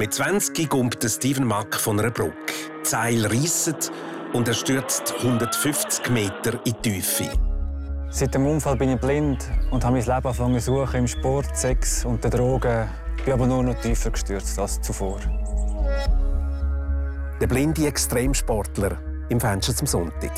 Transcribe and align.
Mit 0.00 0.14
20 0.14 0.70
kommt 0.70 1.04
Steven 1.04 1.46
Mack 1.46 1.76
von 1.76 2.00
einer 2.00 2.10
Brücke. 2.10 2.54
Die 2.82 2.88
Seil 2.88 3.26
reissen 3.26 3.76
und 4.32 4.48
er 4.48 4.54
stürzt 4.54 5.12
150 5.18 6.08
Meter 6.08 6.54
in 6.64 6.74
die 6.82 6.92
Tiefe. 6.92 7.28
Seit 8.08 8.34
dem 8.34 8.46
Unfall 8.46 8.76
bin 8.76 8.94
ich 8.94 8.98
blind 8.98 9.46
und 9.70 9.84
habe 9.84 9.98
mein 9.98 10.06
Leben 10.06 10.14
angefangen 10.14 10.58
zu 10.58 10.74
suchen 10.74 11.00
im 11.00 11.06
Sport, 11.06 11.54
Sex 11.54 12.06
und 12.06 12.24
den 12.24 12.30
Drogen. 12.30 12.88
Ich 13.18 13.24
bin 13.24 13.34
aber 13.34 13.46
nur 13.46 13.62
noch 13.62 13.78
tiefer 13.82 14.10
gestürzt 14.10 14.58
als 14.58 14.80
zuvor. 14.80 15.20
Der 17.38 17.46
blinde 17.46 17.86
Extremsportler 17.86 18.96
im 19.28 19.38
Fenster 19.38 19.76
zum 19.76 19.86
Sonntag. 19.86 20.32